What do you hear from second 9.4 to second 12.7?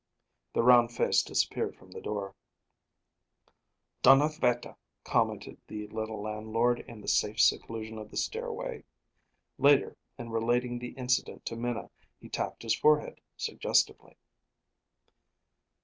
Later, in relating the incident to Minna, he tapped